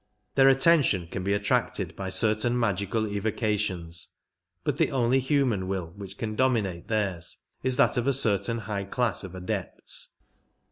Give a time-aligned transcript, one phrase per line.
[0.33, 4.15] Their attention can be attracted by certain magical evocations,
[4.63, 8.85] but the only human will which can dominate theirs is that of a certain high
[8.85, 10.17] class of Adepts.